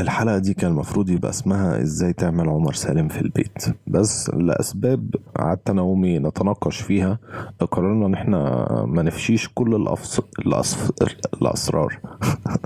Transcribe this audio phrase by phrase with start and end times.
[0.00, 3.64] الحلقة دي كان المفروض يبقى اسمها إزاي تعمل عمر سالم في البيت.
[3.86, 7.18] بس لأسباب قعدت أنا وأمي نتناقش فيها
[7.70, 8.38] قررنا إن إحنا
[8.88, 10.20] ما نفشيش كل الأفص...
[10.38, 10.90] الأصف...
[11.42, 11.98] الأسرار.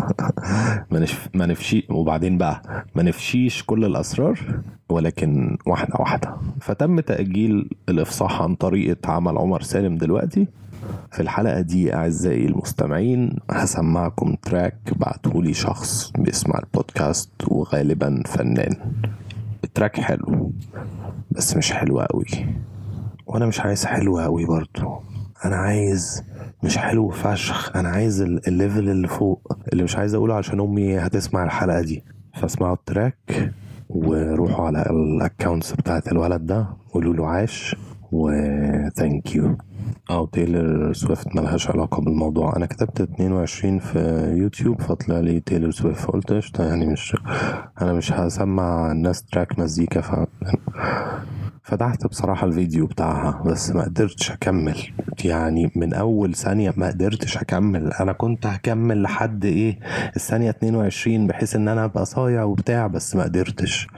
[0.93, 1.29] ما, نف...
[1.35, 2.63] ما نفشي وبعدين بقى
[2.95, 4.41] ما نفشيش كل الأسرار
[4.89, 6.35] ولكن واحدة واحدة.
[6.61, 10.47] فتم تأجيل الإفصاح عن طريقة عمل عمر سالم دلوقتي.
[11.13, 18.77] في الحلقة دي أعزائي المستمعين هسمعكم تراك بعتهولي شخص بيسمع البودكاست وغالبا فنان.
[19.65, 20.53] ال track حلو
[21.31, 22.27] بس مش حلو قوي
[23.27, 25.01] وأنا مش عايز حلو قوي برضو.
[25.45, 26.23] أنا عايز
[26.63, 27.77] مش حلو فشخ.
[27.77, 31.81] أنا عايز ال- ال level اللي فوق اللي مش عايز أقوله عشان أمي هتسمع الحلقة
[31.83, 32.05] دي.
[32.35, 33.53] فاسمعوا ال track
[33.91, 37.77] وروحوا على ال accounts بتاعت الولد ده قولوا له عاش
[38.13, 38.31] و
[38.97, 39.57] thank you
[40.11, 42.57] أو تايلر سويفت ملهاش علاقة بالموضوع.
[42.57, 43.99] أنا كتبت 22 في
[44.39, 47.17] يوتيوب فطلع لي تايلر سويفت قلت قشطة يعني مش
[47.83, 50.27] أنا مش هسمع الناس تراك مزيكا ف
[51.63, 54.77] فتحت بصراحة الفيديو بتاعها بس ما قدرتش أكمل.
[55.25, 57.93] يعني من أول ثانية ما قدرتش أكمل.
[57.93, 59.79] أنا كنت هكمل لحد إيه؟
[60.17, 63.89] الثانية 22 بحيث إن أنا أبقى صايع وبتاع بس ما قدرتش.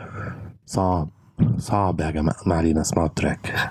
[0.67, 1.09] صعب
[1.59, 3.71] صعب يا جماعة ما علينا اسمعوا التراك.